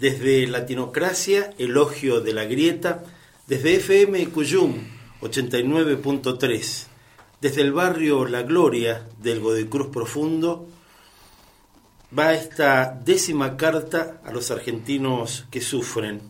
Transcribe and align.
desde 0.00 0.46
Latinocracia, 0.46 1.52
Elogio 1.58 2.22
de 2.22 2.32
la 2.32 2.44
Grieta, 2.44 3.04
desde 3.46 3.76
FM 3.76 4.28
Cuyum 4.30 4.76
89.3, 5.20 6.86
desde 7.42 7.60
el 7.60 7.72
barrio 7.72 8.24
La 8.24 8.42
Gloria 8.42 9.06
del 9.22 9.40
Godecruz 9.40 9.88
Profundo, 9.88 10.66
va 12.18 12.32
esta 12.32 12.98
décima 13.04 13.58
carta 13.58 14.22
a 14.24 14.32
los 14.32 14.50
argentinos 14.50 15.44
que 15.50 15.60
sufren. 15.60 16.22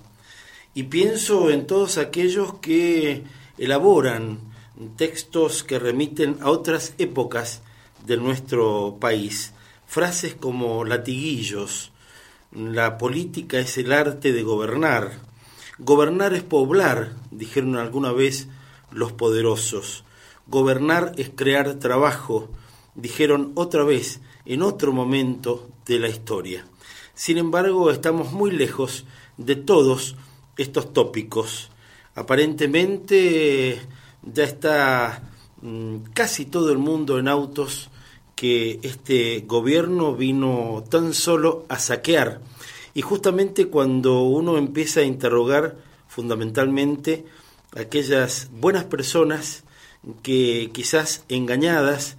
Y 0.74 0.84
pienso 0.84 1.50
en 1.50 1.68
todos 1.68 1.96
aquellos 1.96 2.54
que 2.54 3.22
elaboran 3.56 4.40
textos 4.96 5.62
que 5.62 5.78
remiten 5.78 6.38
a 6.40 6.50
otras 6.50 6.94
épocas 6.98 7.62
de 8.04 8.16
nuestro 8.16 8.96
país. 9.00 9.52
Frases 9.86 10.34
como 10.34 10.84
latiguillos, 10.84 11.92
la 12.52 12.98
política 12.98 13.58
es 13.58 13.78
el 13.78 13.92
arte 13.92 14.32
de 14.32 14.42
gobernar, 14.42 15.20
gobernar 15.78 16.34
es 16.34 16.42
poblar, 16.42 17.12
dijeron 17.30 17.76
alguna 17.76 18.12
vez 18.12 18.48
los 18.90 19.12
poderosos, 19.12 20.04
gobernar 20.46 21.12
es 21.16 21.30
crear 21.34 21.74
trabajo, 21.74 22.50
dijeron 22.94 23.52
otra 23.54 23.84
vez 23.84 24.20
en 24.44 24.62
otro 24.62 24.92
momento 24.92 25.68
de 25.86 26.00
la 26.00 26.08
historia. 26.08 26.66
Sin 27.14 27.38
embargo, 27.38 27.90
estamos 27.90 28.32
muy 28.32 28.50
lejos 28.50 29.04
de 29.36 29.54
todos 29.54 30.16
estos 30.56 30.92
tópicos. 30.92 31.70
Aparentemente 32.14 33.80
ya 34.22 34.44
está 34.44 35.30
mm, 35.62 35.96
casi 36.12 36.46
todo 36.46 36.72
el 36.72 36.78
mundo 36.78 37.18
en 37.18 37.28
autos 37.28 37.90
que 38.40 38.80
este 38.84 39.44
gobierno 39.46 40.14
vino 40.14 40.82
tan 40.88 41.12
solo 41.12 41.66
a 41.68 41.78
saquear. 41.78 42.40
Y 42.94 43.02
justamente 43.02 43.66
cuando 43.66 44.22
uno 44.22 44.56
empieza 44.56 45.00
a 45.00 45.04
interrogar 45.04 45.76
fundamentalmente 46.08 47.26
aquellas 47.76 48.48
buenas 48.50 48.84
personas 48.84 49.64
que 50.22 50.70
quizás 50.72 51.22
engañadas 51.28 52.16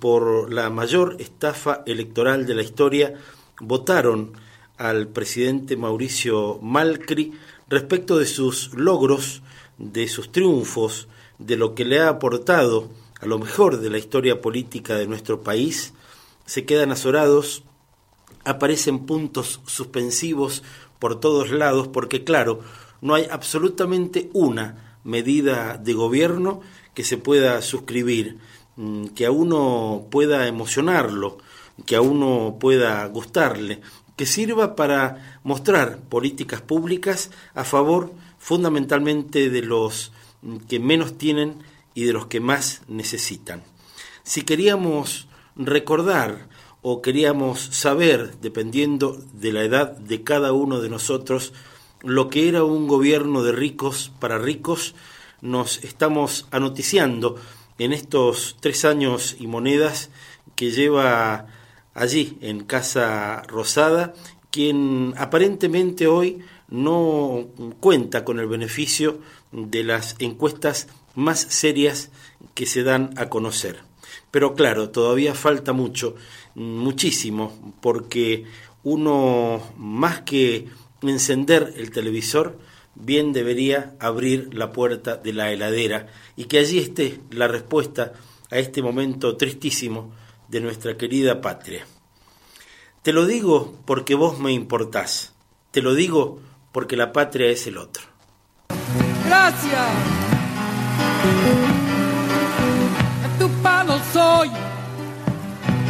por 0.00 0.52
la 0.52 0.68
mayor 0.68 1.16
estafa 1.18 1.82
electoral 1.86 2.44
de 2.44 2.56
la 2.56 2.62
historia 2.62 3.14
votaron 3.58 4.32
al 4.76 5.08
presidente 5.08 5.78
Mauricio 5.78 6.58
Malcri 6.60 7.32
respecto 7.70 8.18
de 8.18 8.26
sus 8.26 8.74
logros, 8.74 9.40
de 9.78 10.08
sus 10.08 10.30
triunfos, 10.30 11.08
de 11.38 11.56
lo 11.56 11.74
que 11.74 11.86
le 11.86 12.00
ha 12.00 12.10
aportado 12.10 12.90
a 13.20 13.26
lo 13.26 13.38
mejor 13.38 13.80
de 13.80 13.90
la 13.90 13.98
historia 13.98 14.40
política 14.40 14.96
de 14.96 15.06
nuestro 15.06 15.42
país, 15.42 15.94
se 16.46 16.64
quedan 16.64 16.92
azorados, 16.92 17.62
aparecen 18.44 19.06
puntos 19.06 19.60
suspensivos 19.66 20.62
por 20.98 21.20
todos 21.20 21.50
lados, 21.50 21.88
porque 21.88 22.24
claro, 22.24 22.60
no 23.00 23.14
hay 23.14 23.26
absolutamente 23.30 24.30
una 24.32 24.98
medida 25.04 25.76
de 25.76 25.92
gobierno 25.92 26.60
que 26.94 27.04
se 27.04 27.18
pueda 27.18 27.60
suscribir, 27.62 28.38
mm, 28.76 29.06
que 29.08 29.26
a 29.26 29.30
uno 29.30 30.06
pueda 30.10 30.46
emocionarlo, 30.46 31.38
que 31.86 31.96
a 31.96 32.00
uno 32.00 32.56
pueda 32.58 33.04
gustarle, 33.06 33.80
que 34.16 34.26
sirva 34.26 34.76
para 34.76 35.40
mostrar 35.42 35.98
políticas 36.08 36.60
públicas 36.62 37.30
a 37.54 37.64
favor 37.64 38.12
fundamentalmente 38.38 39.50
de 39.50 39.62
los 39.62 40.12
mm, 40.42 40.56
que 40.68 40.78
menos 40.78 41.18
tienen 41.18 41.56
y 41.94 42.04
de 42.04 42.12
los 42.12 42.26
que 42.26 42.40
más 42.40 42.82
necesitan. 42.88 43.62
Si 44.22 44.42
queríamos 44.42 45.28
recordar 45.56 46.48
o 46.82 47.00
queríamos 47.00 47.60
saber, 47.60 48.36
dependiendo 48.40 49.22
de 49.32 49.52
la 49.52 49.62
edad 49.62 49.96
de 49.96 50.22
cada 50.22 50.52
uno 50.52 50.80
de 50.80 50.90
nosotros, 50.90 51.52
lo 52.02 52.28
que 52.28 52.48
era 52.48 52.64
un 52.64 52.86
gobierno 52.88 53.42
de 53.42 53.52
ricos 53.52 54.12
para 54.20 54.38
ricos, 54.38 54.94
nos 55.40 55.82
estamos 55.84 56.46
anoticiando 56.50 57.36
en 57.78 57.92
estos 57.92 58.56
tres 58.60 58.84
años 58.84 59.36
y 59.38 59.46
monedas 59.46 60.10
que 60.54 60.70
lleva 60.70 61.46
allí 61.94 62.36
en 62.40 62.64
Casa 62.64 63.42
Rosada, 63.46 64.14
quien 64.50 65.14
aparentemente 65.16 66.06
hoy 66.06 66.40
no 66.68 67.46
cuenta 67.80 68.24
con 68.24 68.38
el 68.40 68.46
beneficio 68.46 69.20
de 69.52 69.84
las 69.84 70.16
encuestas 70.18 70.88
más 71.14 71.40
serias 71.40 72.10
que 72.54 72.66
se 72.66 72.82
dan 72.82 73.10
a 73.16 73.28
conocer. 73.28 73.80
Pero 74.30 74.54
claro, 74.54 74.90
todavía 74.90 75.34
falta 75.34 75.72
mucho, 75.72 76.16
muchísimo, 76.54 77.74
porque 77.80 78.44
uno 78.82 79.62
más 79.76 80.22
que 80.22 80.68
encender 81.02 81.74
el 81.76 81.90
televisor, 81.90 82.58
bien 82.94 83.32
debería 83.32 83.94
abrir 83.98 84.54
la 84.54 84.72
puerta 84.72 85.16
de 85.16 85.32
la 85.32 85.50
heladera 85.52 86.06
y 86.36 86.44
que 86.44 86.58
allí 86.58 86.78
esté 86.78 87.20
la 87.30 87.48
respuesta 87.48 88.12
a 88.50 88.58
este 88.58 88.82
momento 88.82 89.36
tristísimo 89.36 90.12
de 90.48 90.60
nuestra 90.60 90.96
querida 90.96 91.40
patria. 91.40 91.86
Te 93.02 93.12
lo 93.12 93.26
digo 93.26 93.74
porque 93.84 94.14
vos 94.14 94.38
me 94.38 94.52
importás, 94.52 95.34
te 95.70 95.82
lo 95.82 95.94
digo 95.94 96.40
porque 96.72 96.96
la 96.96 97.12
patria 97.12 97.48
es 97.48 97.66
el 97.66 97.78
otro. 97.78 98.04
Gracias. 99.26 100.33
Tu 103.38 103.48
palo 103.62 103.98
soy, 104.12 104.50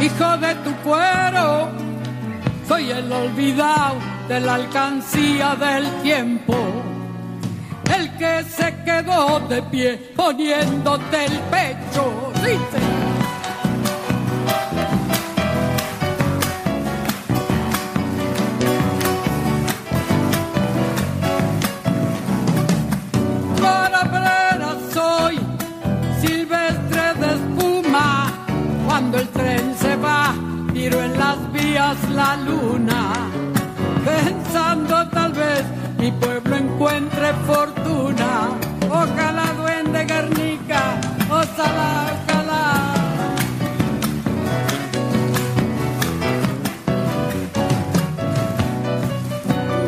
hijo 0.01 0.37
de 0.37 0.55
tu 0.55 0.75
cuero, 0.77 1.69
soy 2.67 2.91
el 2.91 3.11
olvidado 3.11 3.95
de 4.27 4.39
la 4.39 4.55
alcancía 4.55 5.55
del 5.55 5.89
tiempo, 6.01 6.55
el 7.95 8.17
que 8.17 8.43
se 8.43 8.75
quedó 8.83 9.39
de 9.41 9.61
pie 9.63 9.97
poniéndote 10.15 11.25
el 11.25 11.39
pecho. 11.51 12.33
La 32.13 32.35
luna, 32.37 33.29
pensando 34.03 35.07
tal 35.09 35.31
vez 35.33 35.63
mi 35.97 36.11
pueblo 36.11 36.55
encuentre 36.55 37.33
fortuna. 37.45 38.49
Ojalá 38.89 39.45
duende 39.57 40.05
Guernica, 40.05 40.81
ojalá, 41.29 41.91
ojalá. 42.15 42.63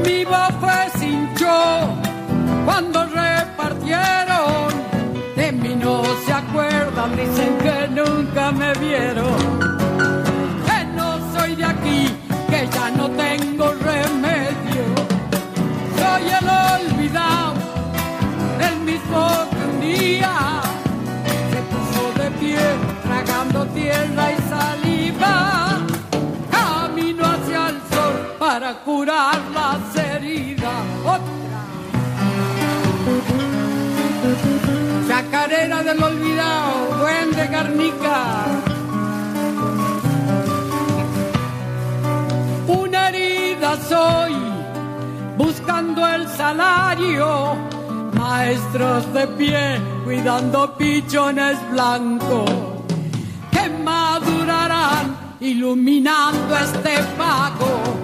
Mi 0.06 0.26
voz 0.26 0.54
fue 0.60 1.08
hinchó 1.08 1.90
cuando 2.66 3.06
repartieron. 3.06 4.68
De 5.36 5.52
mí 5.52 5.76
no 5.76 6.04
se 6.26 6.34
acuerdan, 6.34 7.16
dicen 7.16 7.58
que 7.60 7.88
nunca 7.90 8.52
me 8.52 8.74
vieron 8.74 9.27
Otra. 31.16 31.62
Chacarera 35.08 35.84
del 35.84 36.04
olvidado, 36.04 36.98
duende 37.00 37.48
garnica 37.48 38.18
soy, 43.76 44.34
buscando 45.38 46.08
el 46.08 46.28
salario, 46.28 47.56
maestros 48.14 49.14
de 49.14 49.28
pie, 49.28 49.82
cuidando 50.04 50.76
pichones 50.78 51.58
blancos, 51.72 52.50
que 53.52 53.70
madurarán 53.84 55.36
iluminando 55.40 56.58
este 56.58 57.04
pago. 57.18 57.97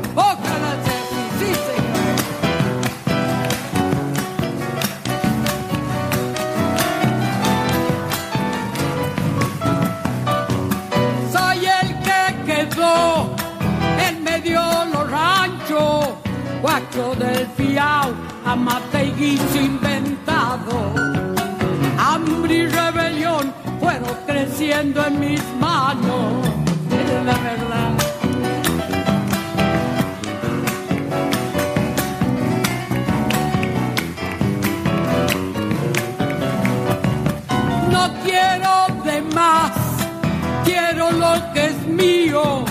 Del 16.94 17.48
fiao, 17.58 18.14
amate 18.46 19.06
y 19.06 19.12
guiso 19.14 19.60
inventado. 19.60 20.94
Hambre 21.98 22.54
y 22.54 22.68
rebelión 22.68 23.52
fueron 23.80 24.16
creciendo 24.28 25.04
en 25.04 25.20
mis 25.20 25.42
manos, 25.60 26.48
es 26.92 27.26
la 27.26 27.38
verdad. 27.50 27.94
No 37.90 38.14
quiero 38.24 39.04
de 39.04 39.22
más, 39.34 39.72
quiero 40.64 41.12
lo 41.12 41.54
que 41.54 41.66
es 41.66 41.88
mío. 41.88 42.64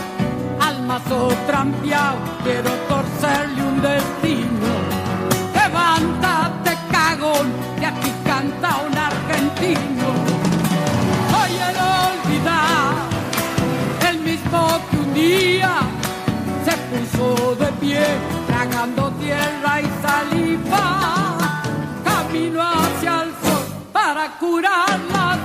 Al 0.61 0.81
mazo 0.87 1.29
trampeado, 1.49 2.19
quiero 2.45 2.82
destino. 3.83 4.73
Levántate, 5.55 6.79
cagón, 6.91 7.53
que 7.79 7.87
aquí 7.87 8.13
canta 8.25 8.69
un 8.87 8.97
argentino. 8.97 10.09
Soy 11.33 11.53
el 11.69 11.77
olvidar, 12.07 12.95
el 14.09 14.19
mismo 14.21 14.81
que 14.89 14.97
un 14.97 15.15
día 15.15 15.75
se 16.65 16.75
puso 16.91 17.57
de 17.57 17.73
pie, 17.81 18.05
tragando 18.47 19.11
tierra 19.21 19.81
y 19.81 19.89
saliva. 20.05 21.63
Camino 22.05 22.61
hacia 22.63 23.23
el 23.25 23.31
sol 23.43 23.65
para 23.93 24.31
curar 24.39 24.99
la 25.13 25.39